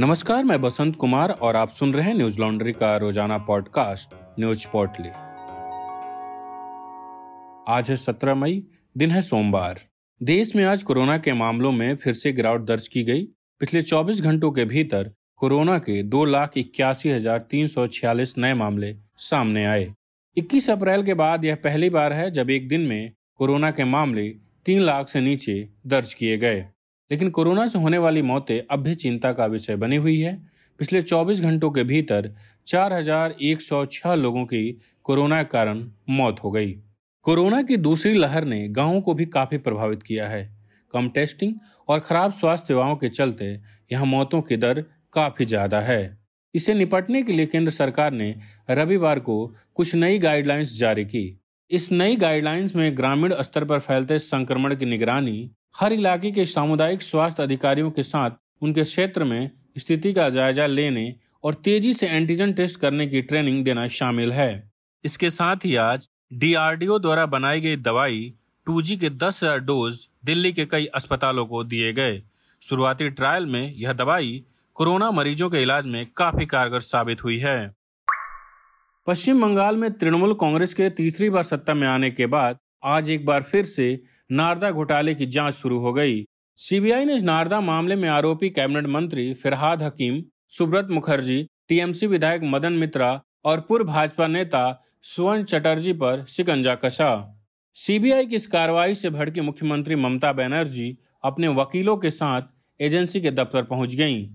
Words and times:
नमस्कार, 0.00 0.44
मैं 0.44 0.60
बसंत 0.60 0.96
कुमार 0.96 1.30
और 1.30 1.56
आप 1.56 1.70
सुन 1.70 1.92
रहे 1.92 2.06
हैं 2.06 2.14
न्यूज़ 2.14 2.38
लॉन्ड्री 2.40 2.72
का 2.72 2.96
रोज़ाना 2.96 3.38
पॉडकास्ट, 3.38 4.14
न्यूज़ 4.40 4.66
पोर्टली। 4.68 5.08
आज 7.74 7.90
है 7.90 7.96
सत्रह 7.96 8.34
मई, 8.34 8.62
दिन 8.96 9.10
है 9.10 9.22
सोमवार। 9.22 9.80
देश 10.22 10.56
में 10.56 10.64
आज 10.64 10.82
कोरोना 10.82 11.18
के 11.18 11.32
मामलों 11.32 11.72
में 11.72 11.96
फिर 11.96 12.14
से 12.14 12.32
गिरावट 12.32 12.60
दर्ज 12.60 12.88
की 12.88 13.02
गई। 13.02 13.22
पिछले 13.60 13.82
24 13.82 14.20
घंटों 14.20 14.52
के 14.52 14.64
भीतर 14.64 15.12
कोरोना 15.36 15.78
के 15.78 16.02
दो 16.02 16.24
लाख 16.24 16.56
इक्यासी 16.56 17.10
हज़ार 17.10 17.38
तीन 17.38 17.68
सौ 17.68 17.86
छियालीस 17.86 18.38
नए 18.38 18.54
मामले 18.54 18.96
सामने 19.18 19.66
आए। 19.66 19.94
21 20.36 20.70
अप्रैल 20.70 21.02
के 21.02 21.14
बाद 21.14 21.44
यह 21.44 21.54
पहली 21.54 21.90
बार 21.90 22.12
है 22.12 22.30
जब 22.30 22.50
एक 22.50 22.68
दिन 22.68 22.80
में 22.80 23.12
कोरोना 23.34 23.70
के 23.70 23.84
मामले 23.84 24.28
तीन 24.66 24.82
लाख 24.82 25.08
से 25.08 25.20
नीचे 25.20 25.68
दर्ज 25.86 26.14
किए 26.14 26.36
गए। 26.36 26.66
लेकिन 27.10 27.30
कोरोना 27.30 27.66
से 27.68 27.78
होने 27.78 27.98
वाली 27.98 28.22
मौतें 28.22 28.60
अब 28.70 28.80
भी 28.80 28.94
चिंता 28.94 29.32
का 29.32 29.46
विषय 29.46 29.76
बनी 29.76 29.96
हुई 29.96 30.20
है। 30.20 30.34
पिछले 30.80 31.02
24 31.02 31.40
घंटों 31.40 31.70
के 31.70 31.84
भीतर 31.84 32.30
4,106 32.66 34.14
लोगों 34.14 34.44
की 34.44 34.80
कोरोना 35.04 35.42
कारण 35.42 35.84
मौत 36.10 36.40
हो 36.44 36.50
गई। 36.50 36.72
कोरोना 37.26 37.62
की 37.62 37.76
दूसरी 37.76 38.14
लहर 38.14 38.44
ने 38.44 38.68
गाँवों 38.68 39.00
को 39.00 39.14
भी 39.14 39.26
काफ़ी 39.26 39.58
प्रभावित 39.58 40.02
किया 40.02 40.28
है। 40.28 40.48
कम 40.94 41.08
टेस्टिंग 41.08 41.54
और 41.88 42.00
खराब 42.00 42.32
स्वास्थ्य 42.32 42.66
सेवाओं 42.66 42.96
के 42.96 43.08
चलते 43.08 43.60
यहाँ 43.92 44.06
मौतों 44.06 44.42
की 44.42 44.56
दर 44.56 44.84
काफ़ी 45.12 45.44
ज़्यादा 45.44 45.80
है। 45.80 46.18
इसे 46.54 46.74
निपटने 46.74 47.22
के 47.22 47.32
लिए 47.32 47.46
केंद्र 47.46 47.70
सरकार 47.70 48.12
ने 48.12 48.34
रविवार 48.70 49.18
को 49.18 49.54
कुछ 49.74 49.94
नई 49.94 50.18
गाइडलाइंस 50.18 50.78
जारी 50.78 51.04
की। 51.04 51.40
इस 51.70 51.90
नई 51.92 52.16
गाइडलाइंस 52.16 52.74
में 52.76 52.96
ग्रामीण 52.96 53.34
स्तर 53.40 53.64
पर 53.64 53.78
फैलते 53.78 54.18
संक्रमण 54.18 54.74
की 54.74 54.84
निगरानी 54.84 55.50
हर 55.74 55.92
इलाके 55.92 56.30
के 56.30 56.44
सामुदायिक 56.46 57.02
स्वास्थ्य 57.02 57.42
अधिकारियों 57.42 57.90
के 57.90 58.02
साथ 58.02 58.30
उनके 58.62 58.84
क्षेत्र 58.84 59.24
में 59.24 59.50
स्थिति 59.78 60.12
का 60.12 60.28
जायजा 60.30 60.66
लेने 60.66 61.14
और 61.44 61.54
तेज़ी 61.54 61.92
से 61.94 62.06
एंटीजन 62.08 62.52
टेस्ट 62.52 62.80
करने 62.80 63.06
की 63.06 63.22
ट्रेनिंग 63.22 63.64
देना 63.64 63.86
शामिल 63.88 64.32
है। 64.32 64.70
इसके 65.04 65.30
साथ 65.30 65.64
ही 65.64 65.74
आज 65.76 66.08
डीआरडीओ 66.32 66.98
द्वारा 66.98 67.24
बनाई 67.26 67.60
गई 67.60 67.76
दवाई 67.78 68.32
2G 68.66 68.96
के 68.96 69.10
दस 69.10 69.42
हज़ार 69.42 69.58
डोज 69.60 70.06
दिल्ली 70.24 70.52
के 70.52 70.66
कई 70.66 70.86
अस्पतालों 70.94 71.46
को 71.46 71.64
दिए 71.64 71.92
गए। 71.92 72.22
शुरुआती 72.62 73.08
ट्रायल 73.10 73.46
में 73.46 73.72
यह 73.72 73.92
दवाई 73.94 74.42
कोरोना 74.76 75.10
मरीजों 75.10 75.50
के 75.50 75.62
इलाज 75.62 75.86
में 75.86 76.04
काफ़ी 76.16 76.46
कारगर 76.46 76.80
साबित 76.80 77.24
हुई 77.24 77.38
है। 77.38 77.74
पश्चिम 79.06 79.40
बंगाल 79.42 79.76
में 79.76 79.92
तृणमूल 79.92 80.34
कांग्रेस 80.34 80.74
के 80.74 80.90
तीसरी 80.92 81.30
बार 81.30 81.42
सत्ता 81.44 81.74
में 81.74 81.86
आने 81.88 82.10
के 82.10 82.26
बाद 82.28 82.58
आज 82.84 83.10
एक 83.10 83.24
बार 83.26 83.42
फिर 83.42 83.64
से 83.66 83.88
नारदा 84.30 84.70
घोटाले 84.70 85.14
की 85.14 85.26
जाँच 85.26 85.54
शुरू 85.54 85.78
हो 85.78 85.92
गई। 85.92 86.24
सीबीआई 86.58 87.04
ने 87.04 87.18
नारदा 87.20 87.60
मामले 87.60 87.96
में 87.96 88.08
आरोपी 88.08 88.48
कैबिनेट 88.50 88.86
मंत्री 88.86 89.32
फिरहाद 89.34 89.82
हकीम, 89.82 90.22
सुब्रत 90.48 90.88
मुखर्जी, 90.90 91.46
टीएमसी 91.68 92.06
विधायक 92.06 92.42
मदन 92.44 92.72
मित्रा 92.72 93.20
और 93.44 93.60
पूर्व 93.60 93.86
भाजपा 93.86 94.26
नेता 94.26 94.62
सुवर्ण 95.04 95.44
चटर्जी 95.44 95.92
पर 95.92 96.24
शिकंजा 96.28 96.74
कसा। 96.74 97.10
सीबीआई 97.76 98.26
की 98.26 98.34
इस 98.34 98.46
कार्रवाई 98.46 98.94
से 98.94 99.10
भड़की 99.10 99.40
मुख्यमंत्री 99.40 99.96
ममता 99.96 100.32
बनर्जी 100.32 100.96
अपने 101.24 101.48
वकीलों 101.48 101.96
के 101.96 102.10
साथ 102.10 102.42
एजेंसी 102.80 103.20
के 103.20 103.30
दफ्तर 103.30 103.62
पहुँच 103.62 103.94
गईं। 103.94 104.26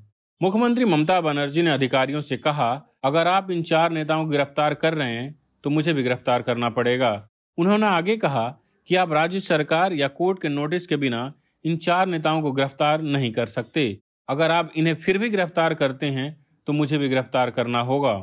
मुख्यमंत्री 0.41 0.85
ममता 0.85 1.19
बनर्जी 1.21 1.61
ने 1.61 1.71
अधिकारियों 1.71 2.21
से 2.21 2.37
कहा, 2.37 2.71
अगर 3.03 3.27
आप 3.27 3.51
इन 3.51 3.63
चार 3.63 3.91
नेताओं 3.91 4.23
को 4.23 4.29
गिरफ़्तार 4.29 4.73
कर 4.73 4.93
रहे 4.93 5.11
हैं 5.11 5.33
तो 5.63 5.69
मुझे 5.69 5.93
भी 5.93 6.03
गिरफ़्तार 6.03 6.41
करना 6.41 6.69
पड़ेगा। 6.69 7.11
उन्होंने 7.57 7.85
आगे 7.85 8.17
कहा 8.17 8.45
कि 8.89 8.95
आप 8.95 9.11
राज्य 9.11 9.39
सरकार 9.39 9.93
या 9.93 10.07
कोर्ट 10.07 10.41
के 10.41 10.49
नोटिस 10.49 10.87
के 10.87 10.95
बिना 10.95 11.31
इन 11.65 11.77
चार 11.77 12.07
नेताओं 12.07 12.41
को 12.41 12.51
गिरफ़्तार 12.51 13.01
नहीं 13.01 13.31
कर 13.33 13.45
सकते। 13.47 13.97
अगर 14.29 14.51
आप 14.51 14.71
इन्हें 14.75 14.93
फिर 14.95 15.17
भी 15.17 15.29
गिरफ़्तार 15.29 15.73
करते 15.73 16.05
हैं 16.05 16.45
तो 16.67 16.73
मुझे 16.73 16.97
भी 16.97 17.09
गिरफ़्तार 17.09 17.49
करना 17.49 17.79
होगा। 17.81 18.13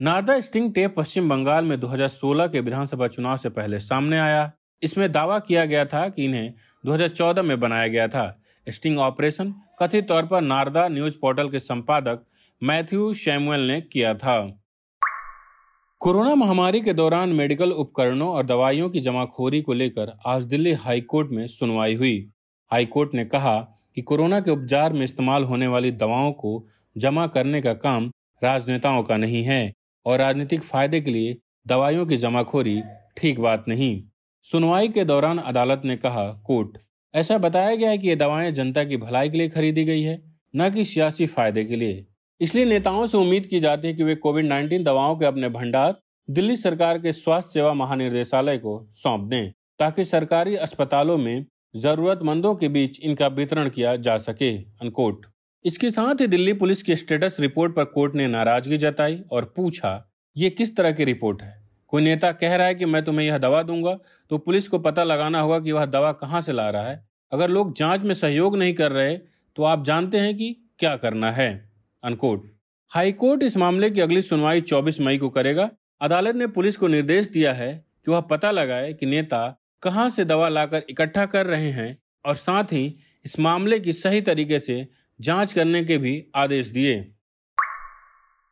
नारदा 0.00 0.38
स्टिंग 0.40 0.72
टेप 0.74 0.94
पश्चिम 0.96 1.28
बंगाल 1.28 1.64
में 1.64 1.78
2016 1.80 2.46
के 2.46 2.60
विधानसभा 2.60 3.06
चुनाव 3.06 3.36
से 3.36 3.48
पहले 3.48 3.78
सामने 3.80 4.18
आया। 4.18 4.50
इसमें 4.82 5.10
दावा 5.12 5.38
किया 5.38 5.64
गया 5.64 5.84
था 5.84 6.08
कि 6.08 6.24
इन्हें 6.24 6.52
2014 6.84 7.42
में 7.42 7.58
बनाया 7.60 7.86
गया 7.88 8.08
था। 8.08 8.42
स्टिंग 8.66 8.98
ऑपरेशन 8.98 9.54
कथित 9.82 10.08
तौर 10.08 10.26
पर 10.26 10.40
नारदा 10.40 10.86
न्यूज़ 10.88 11.16
पोर्टल 11.20 11.48
के 11.50 11.58
संपादक 11.58 12.24
मैथ्यू 12.62 13.12
शैमुअल 13.14 13.60
ने 13.60 13.80
किया 13.82 14.14
था। 14.14 14.38
कोरोना 16.02 16.34
महामारी 16.34 16.80
के 16.80 16.92
दौरान 16.92 17.28
मेडिकल 17.28 17.70
उपकरणों 17.70 18.28
और 18.28 18.46
दवाइयों 18.46 18.88
की 18.90 19.00
जमाखोरी 19.00 19.60
को 19.62 19.72
लेकर 19.72 20.12
आज 20.26 20.44
दिल्ली 20.44 20.72
हाईकोर्ट 20.72 21.28
में 21.30 21.46
सुनवाई 21.46 21.94
हुई। 21.94 22.30
हाईकोर्ट 22.70 23.14
ने 23.14 23.24
कहा 23.24 23.56
कि 23.94 24.02
कोरोना 24.02 24.40
के 24.40 24.50
उपचार 24.50 24.92
में 24.92 25.04
इस्तेमाल 25.04 25.44
होने 25.44 25.66
वाली 25.66 25.90
दवाओं 25.90 26.32
को 26.32 26.66
जमा 26.96 27.26
करने 27.26 27.60
का 27.62 27.74
काम 27.74 28.10
राजनेताओं 28.42 29.02
का 29.02 29.16
नहीं 29.16 29.44
है 29.44 29.72
और 30.06 30.18
राजनीतिक 30.18 30.62
फ़ायदे 30.62 31.00
के 31.00 31.10
लिए 31.10 31.38
दवाइयों 31.66 32.06
की 32.06 32.16
जमाखोरी 32.16 32.82
ठीक 33.16 33.40
बात 33.40 33.64
नहीं। 33.68 34.02
सुनवाई 34.42 34.88
के 34.88 35.04
दौरान 35.04 35.38
अदालत 35.38 35.82
ने 35.84 35.96
कहा, 35.96 36.26
कोर्ट, 36.46 36.78
ऐसा 37.14 37.38
बताया 37.38 37.74
गया 37.74 37.90
है 37.90 37.98
कि 37.98 38.08
ये 38.08 38.16
दवाएँ 38.16 38.52
जनता 38.52 38.84
की 38.84 38.96
भलाई 38.96 39.30
के 39.30 39.38
लिए 39.38 39.48
खरीदी 39.48 39.84
गई 39.84 40.02
है, 40.02 40.22
न 40.56 40.70
कि 40.70 40.84
सियासी 40.84 41.26
फ़ायदे 41.26 41.64
के 41.64 41.76
लिए। 41.76 42.06
इसलिए 42.42 42.64
नेताओं 42.64 43.04
से 43.06 43.16
उम्मीद 43.18 43.44
की 43.46 43.58
जाती 43.60 43.88
है 43.88 43.94
कि 43.94 44.04
वे 44.04 44.14
कोविड 44.14 44.46
19 44.46 44.84
दवाओं 44.84 45.16
के 45.16 45.26
अपने 45.26 45.48
भंडार 45.48 45.94
दिल्ली 46.28 46.56
सरकार 46.56 46.98
के 46.98 47.12
स्वास्थ्य 47.12 47.50
सेवा 47.52 47.74
महानिर्देशालय 47.74 48.58
को 48.58 48.72
सौंप 48.92 49.28
दें, 49.30 49.52
ताकि 49.80 50.04
सरकारी 50.04 50.56
अस्पतालों 50.56 51.18
में 51.18 51.46
जरूरतमंदों 51.74 52.54
के 52.54 52.68
बीच 52.68 52.98
इनका 53.00 53.26
वितरण 53.28 53.68
किया 53.68 53.94
जा 53.98 54.16
सके 54.18 54.50
अनकोट 54.56 55.26
इसके 55.64 55.90
साथ 55.90 56.20
ही 56.20 56.26
दिल्ली 56.26 56.52
पुलिस 56.52 56.82
की 56.82 56.96
स्टेटस 56.96 57.36
रिपोर्ट 57.40 57.74
पर 57.76 57.84
कोर्ट 57.84 58.14
ने 58.14 58.26
नाराज़गी 58.26 58.76
जताई 58.76 59.20
और 59.32 59.52
पूछा, 59.56 60.10
ये 60.36 60.50
किस 60.50 60.76
तरह 60.76 60.92
की 60.92 61.04
रिपोर्ट 61.04 61.42
है? 61.42 61.56
कोई 61.88 62.02
नेता 62.02 62.32
कह 62.32 62.54
रहा 62.56 62.66
है 62.66 62.74
कि 62.74 62.84
मैं 62.84 63.04
तुम्हें 63.04 63.26
यह 63.26 63.38
दवा 63.38 63.62
दूँगा 63.62 63.98
तो 64.30 64.38
पुलिस 64.38 64.68
को 64.68 64.78
पता 64.80 65.04
लगाना 65.04 65.40
होगा 65.40 65.58
कि 65.60 65.72
वह 65.72 65.86
दवा 65.86 66.12
कहाँ 66.14 66.40
से 66.40 66.52
ला 66.52 66.70
रहा 66.70 66.88
है। 66.88 67.04
अगर 67.32 67.50
लोग 67.50 67.76
जाँच 67.76 68.00
में 68.00 68.14
सहयोग 68.14 68.56
नहीं 68.56 68.74
कर 68.74 68.92
रहे 68.92 69.16
तो 69.56 69.62
आप 69.64 69.84
जानते 69.84 70.18
हैं 70.18 70.36
कि 70.36 70.56
क्या 70.78 70.96
करना 70.96 71.30
है। 71.32 71.71
अनकोट 72.02 72.50
हाईकोर्ट 72.88 73.42
इस 73.42 73.56
मामले 73.56 73.90
की 73.90 74.00
अगली 74.00 74.22
सुनवाई 74.22 74.60
24 74.60 75.00
मई 75.00 75.18
को 75.18 75.28
करेगा। 75.28 75.70
अदालत 76.00 76.34
ने 76.34 76.46
पुलिस 76.46 76.76
को 76.76 76.88
निर्देश 76.88 77.28
दिया 77.28 77.52
है 77.52 77.84
कि 78.04 78.10
वह 78.10 78.20
पता 78.20 78.50
लगाए 78.50 78.92
कि 78.92 79.06
नेता 79.06 79.62
कहाँ 79.82 80.10
से 80.10 80.24
दवा 80.24 80.48
लाकर 80.48 80.82
इकट्ठा 80.90 81.26
कर 81.26 81.46
रहे 81.46 81.70
हैं 81.70 81.98
और 82.24 82.34
साथ 82.34 82.64
ही 82.64 82.98
इस 83.24 83.38
मामले 83.38 83.80
की 83.80 83.92
सही 83.92 84.20
तरीके 84.20 84.60
से 84.60 84.88
जाँच 85.20 85.52
करने 85.52 85.84
के 85.84 85.98
भी 85.98 86.26
आदेश 86.34 86.68
दिए। 86.68 87.14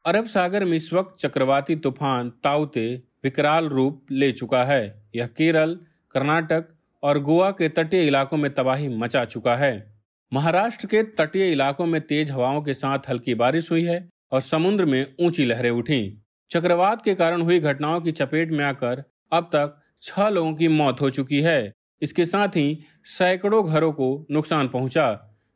अरब 0.05 0.25
सागर 0.25 0.65
में 0.65 0.77
इस 0.77 0.93
वक्त 0.93 1.17
चक्रवाती 1.21 1.77
तूफ़ान 1.77 2.31
ताउते 2.31 3.03
विकराल 3.25 3.69
रूप 3.69 4.07
ले 4.11 4.33
चुका 4.33 4.65
है। 4.65 5.09
यह 5.15 5.27
केरल, 5.27 5.81
कर्नाटक 6.11 6.65
और 7.03 7.19
गोवा 7.19 7.51
के 7.51 7.69
तटीय 7.69 8.07
इलाकों 8.07 8.37
में 8.37 8.55
तबाही 8.55 8.89
मचा 8.89 9.25
चुका 9.25 9.57
है। 9.57 10.00
महाराष्ट्र 10.33 10.87
के 10.87 11.03
तटीय 11.19 11.51
इलाकों 11.53 11.87
में 11.87 12.01
तेज 12.01 12.31
हवाओं 12.31 12.61
के 12.63 12.75
साथ 12.75 13.09
हल्की 13.09 13.35
बारिश 13.35 13.71
हुई 13.71 13.85
है 13.85 14.09
और 14.33 14.41
समुद्र 14.41 14.85
में 14.85 15.15
ऊँची 15.21 15.45
लहरें 15.45 15.71
उठी। 15.71 16.23
चक्रवात 16.51 17.03
के 17.05 17.15
कारण 17.15 17.43
हुई 17.43 17.59
घटनाओं 17.61 18.01
की 18.01 18.13
चपेट 18.13 18.51
में 18.51 18.65
आकर 18.65 19.03
अब 19.33 19.45
तक 19.45 19.77
छह 20.03 20.29
लोगों 20.29 20.55
की 20.55 20.69
मौत 20.69 21.01
हो 21.01 21.11
चुकी 21.11 21.41
है। 21.43 21.73
इसके 22.03 22.25
साथ 22.25 22.49
ही 22.49 22.79
सैकड़ों 23.09 23.65
घरों 23.67 23.93
को 23.93 24.27
नुकसान 24.31 24.69
पहुँचा। 24.69 25.11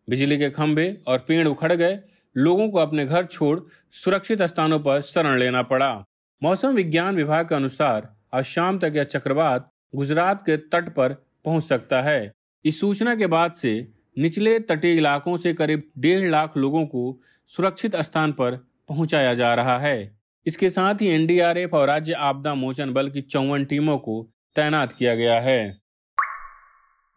बिजली 0.08 0.38
के 0.38 0.50
खंभे 0.50 0.92
और 1.06 1.24
पेड़ 1.28 1.46
उखड़ 1.48 1.72
गए। 1.72 1.98
लोगों 2.36 2.68
को 2.68 2.78
अपने 2.78 3.06
घर 3.06 3.26
छोड़ 3.26 3.58
सुरक्षित 3.94 4.42
स्थानों 4.42 4.78
पर 4.80 5.00
शरण 5.02 5.38
लेना 5.38 5.62
पड़ा। 5.62 5.94
मौसम 6.42 6.74
विज्ञान 6.74 7.16
विभाग 7.16 7.48
के 7.48 7.54
अनुसार 7.54 8.14
आज 8.34 8.44
शाम 8.44 8.78
तक 8.78 8.92
यह 8.96 9.04
चक्रवात 9.04 9.70
गुजरात 9.94 10.42
के 10.42 10.56
तट 10.56 10.94
पर 10.94 11.12
पहुँच 11.44 11.62
सकता 11.62 12.02
है। 12.02 12.32
इस 12.64 12.80
सूचना 12.80 13.14
के 13.14 13.26
बाद 13.26 13.52
से 13.52 13.80
निचले 14.18 14.58
तटीय 14.58 14.96
इलाकों 14.96 15.36
से 15.36 15.54
करीब 15.54 15.82
डेढ़ 15.98 16.30
लाख 16.30 16.56
लोगों 16.56 16.86
को 16.86 17.20
सुरक्षित 17.46 17.96
स्थान 17.96 18.32
पर 18.32 18.56
पहुँचाया 18.88 19.34
जा 19.34 19.54
रहा 19.54 19.78
है। 19.78 20.18
इसके 20.46 20.68
साथ 20.68 20.94
ही 20.94 21.08
एनडीआरएफ 21.08 21.74
और 21.74 21.86
राज्य 21.88 22.12
आपदा 22.12 22.54
मोचन 22.54 22.92
बल 22.92 23.10
की 23.10 23.20
चौवन 23.20 23.64
टीमों 23.64 23.98
को 23.98 24.30
तैनात 24.56 24.92
किया 24.92 25.14
गया 25.14 25.40
है। 25.40 25.80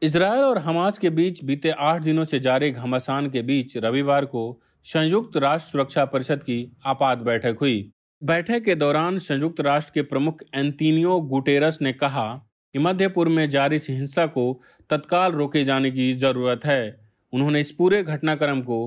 इसराइल 0.01 0.41
और 0.41 0.57
हमास 0.57 0.97
के 0.97 1.09
बीच 1.09 1.43
बीते 1.43 1.69
आठ 1.69 2.01
दिनों 2.01 2.23
से 2.23 2.39
जारी 2.39 2.71
घमासान 2.71 3.29
के 3.29 3.41
बीच 3.41 3.77
रविवार 3.77 4.25
को 4.25 4.61
संयुक्त 4.83 5.37
राष्ट्र 5.37 5.71
सुरक्षा 5.71 6.05
परिषद 6.05 6.43
की 6.43 6.77
आपात 6.85 7.17
बैठक 7.17 7.57
हुई। 7.61 7.91
बैठक 8.23 8.63
के 8.63 8.75
दौरान 8.75 9.19
संयुक्त 9.19 9.61
राष्ट्र 9.61 9.91
के 9.93 10.01
प्रमुख 10.01 10.41
एंटीनियो 10.55 11.19
गुटेरस 11.21 11.79
ने 11.81 11.93
कहा 11.93 12.46
कि 12.77 12.83
मध्य 12.83 13.07
पूर्व 13.07 13.31
में 13.31 13.49
जारी 13.49 13.77
हिंसा 13.77 14.25
को 14.25 14.61
तत्काल 14.89 15.31
रोके 15.31 15.63
जाने 15.63 15.91
की 15.91 16.13
ज़रूरत 16.13 16.65
है। 16.65 17.09
उन्होंने 17.33 17.59
इस 17.59 17.71
पूरे 17.71 18.03
घटनाक्रम 18.03 18.61
को 18.61 18.77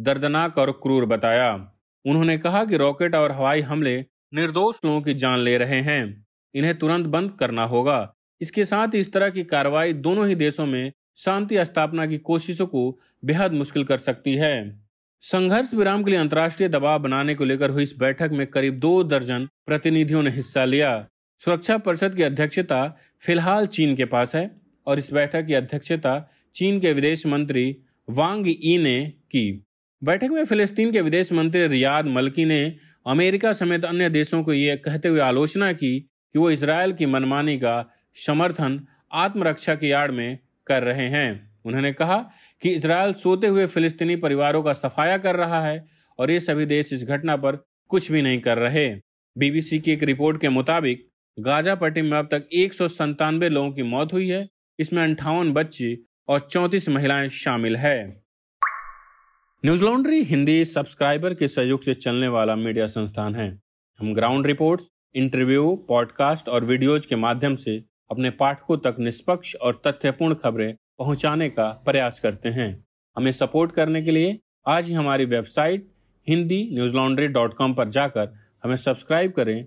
दर्दनाक 0.00 0.58
और 0.58 0.70
क्रूर 0.72 1.04
बताया। 1.04 1.72
उन्होंने 2.06 2.38
कहा 2.38 2.64
कि 2.64 2.76
रॉकेट 2.76 3.14
और 3.14 3.32
हवाई 3.32 3.60
हमले 3.60 4.06
निर्दोष 4.34 4.80
लोगों 4.84 5.02
की 5.02 5.14
जान 5.14 5.38
ले 5.38 5.56
रहे 5.56 5.80
हैं। 5.80 6.26
इन्हें 6.54 6.78
तुरंत 6.78 7.06
बंद 7.06 7.36
करना 7.40 7.64
होगा। 7.64 8.14
इसके 8.40 8.64
साथ 8.64 8.94
इस 8.94 9.12
तरह 9.12 9.30
की 9.30 9.44
कार्रवाई 9.44 9.92
दोनों 9.92 10.28
ही 10.28 10.34
देशों 10.34 10.66
में 10.66 10.92
शांति 11.18 11.64
स्थापना 11.64 12.06
की 12.06 12.18
कोशिशों 12.18 12.66
को 12.66 12.98
बेहद 13.24 13.52
मुश्किल 13.52 13.84
कर 13.84 13.98
सकती 13.98 14.34
है। 14.34 14.86
संघर्ष 15.20 15.74
विराम 15.74 16.04
के 16.04 16.10
लिए 16.10 16.20
अंतर्राष्ट्रीय 16.20 16.68
दबाव 16.68 16.98
बनाने 16.98 17.34
को 17.34 17.44
लेकर 17.44 17.70
हुई 17.70 17.82
इस 17.82 17.94
बैठक 17.98 18.30
में 18.32 18.46
करीब 18.46 18.78
दो 18.78 19.04
दर्जन 19.04 19.48
प्रतिनिधियों 19.66 20.22
ने 20.22 20.30
हिस्सा 20.30 20.64
लिया। 20.64 21.08
सुरक्षा 21.44 21.76
परिषद 21.78 22.14
की 22.14 22.22
अध्यक्षता 22.22 22.86
फ़िलहाल 23.22 23.66
चीन 23.66 23.94
के 23.96 24.04
पास 24.04 24.34
है 24.34 24.50
और 24.86 24.98
इस 24.98 25.12
बैठक 25.12 25.46
की 25.46 25.54
अध्यक्षता 25.54 26.18
चीन 26.54 26.80
के 26.80 26.92
विदेश 26.92 27.26
मंत्री 27.26 27.64
वांग 28.08 28.48
ई 28.48 28.76
ने 28.78 29.00
की। 29.30 29.64
बैठक 30.02 30.28
में 30.30 30.44
फिलिस्तीन 30.44 30.92
के 30.92 31.00
विदेश 31.00 31.32
मंत्री 31.32 31.66
रियाद 31.66 32.06
मलकी 32.06 32.44
ने 32.44 32.76
अमेरिका 33.06 33.52
समेत 33.52 33.84
अन्य 33.84 34.10
देशों 34.10 34.42
को 34.44 34.52
यह 34.52 34.76
कहते 34.76 35.08
हुए 35.08 35.20
आलोचना 35.20 35.72
की 35.72 35.98
कि 35.98 36.38
वो 36.38 36.50
इसराइल 36.50 36.92
की 36.92 37.06
मनमानी 37.06 37.58
का 37.58 37.84
समर्थन 38.16 38.80
आत्मरक्षा 39.12 39.74
की 39.74 39.90
आड़ 39.90 40.10
में 40.10 40.38
कर 40.66 40.82
रहे 40.82 41.08
हैं। 41.08 41.58
उन्होंने 41.64 41.92
कहा 41.92 42.16
कि 42.62 42.70
इसराइल 42.70 43.12
सोते 43.12 43.46
हुए 43.46 43.66
फिलिस्तीनी 43.66 44.16
परिवारों 44.16 44.62
का 44.62 44.72
सफाया 44.72 45.18
कर 45.18 45.36
रहा 45.36 45.60
है 45.60 45.84
और 46.18 46.30
ये 46.30 46.40
सभी 46.40 46.66
देश 46.66 46.92
इस 46.92 47.04
घटना 47.04 47.36
पर 47.36 47.64
कुछ 47.90 48.12
भी 48.12 48.22
नहीं 48.22 48.40
कर 48.40 48.58
रहे। 48.58 48.88
बीबीसी 49.36 49.78
की 49.78 49.92
एक 49.92 50.02
रिपोर्ट 50.02 50.40
के 50.40 50.48
मुताबिक 50.48 51.09
गाजा 51.38 51.74
पट्टी 51.74 52.02
में 52.02 52.18
अब 52.18 52.28
तक 52.30 52.48
एक 52.52 52.72
लोगों 53.50 53.72
की 53.72 53.82
मौत 53.82 54.12
हुई 54.12 54.28
है। 54.28 54.48
इसमें 54.78 55.02
अंठावन 55.02 55.52
बच्चे 55.52 55.98
और 56.28 56.40
चौंतीस 56.40 56.88
महिलाएँ 56.88 57.28
शामिल 57.28 57.76
है। 57.76 58.22
न्यूज़ 59.64 59.84
लॉन्ड्री 59.84 60.22
हिंदी 60.22 60.64
सब्सक्राइबर 60.64 61.34
के 61.34 61.48
सहयोग 61.48 61.82
से 61.82 61.94
चलने 61.94 62.28
वाला 62.28 62.56
मीडिया 62.56 62.86
संस्थान 62.86 63.34
है। 63.34 63.48
हम 64.00 64.14
ग्राउंड 64.14 64.46
रिपोर्ट्स, 64.46 64.88
इंटरव्यू 65.14 65.74
पॉडकास्ट 65.88 66.48
और 66.48 66.64
वीडियोज़ 66.64 67.08
के 67.08 67.16
माध्यम 67.16 67.56
से 67.56 67.84
अपने 68.10 68.30
पाठकों 68.30 68.76
तक 68.76 68.96
निष्पक्ष 68.98 69.54
और 69.54 69.82
तथ्यपूर्ण 69.86 70.34
खबरें 70.34 70.74
पहुँचाने 70.98 71.48
का 71.48 71.70
प्रयास 71.84 72.20
करते 72.20 72.48
हैं। 72.48 72.84
हमें 73.16 73.32
सपोर्ट 73.32 73.72
करने 73.72 74.02
के 74.02 74.10
लिए 74.10 74.38
आज 74.66 74.86
ही 74.86 74.94
हमारी 74.94 75.24
website 75.24 75.90
Hindi 76.28 76.62
Newslaundry 76.96 77.28
dot 77.28 77.54
com 77.54 77.74
पर 77.74 77.88
जाकर 77.88 78.34
हमें 78.64 78.76
सब्सक्राइब 78.76 79.32
करें 79.32 79.66